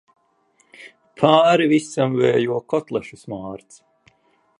Pāri 1.21 1.67
visam 1.73 2.15
vējo 2.21 2.57
kotlešu 2.75 3.21
smārds. 3.25 3.79